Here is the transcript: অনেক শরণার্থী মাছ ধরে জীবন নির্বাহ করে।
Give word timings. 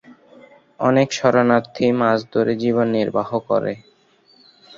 অনেক 0.79 1.07
শরণার্থী 1.17 1.85
মাছ 1.99 2.19
ধরে 2.33 2.53
জীবন 2.63 2.87
নির্বাহ 2.97 3.29
করে। 3.49 3.73